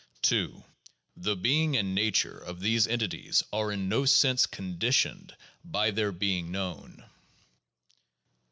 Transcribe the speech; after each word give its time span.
2. 0.23 0.63
The 1.15 1.35
being 1.35 1.77
and 1.77 1.93
nature 1.93 2.35
of 2.39 2.59
these 2.59 2.87
entities 2.87 3.43
are 3.53 3.71
in 3.71 3.87
no 3.87 4.03
sense 4.03 4.47
condi 4.47 4.79
tioned 4.89 5.29
by 5.63 5.91
their 5.91 6.11
being 6.11 6.49
known. 6.51 7.05